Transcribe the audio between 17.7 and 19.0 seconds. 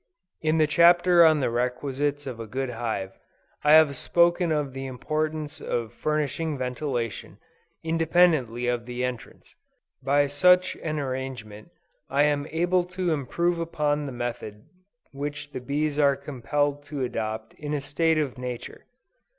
a state of nature.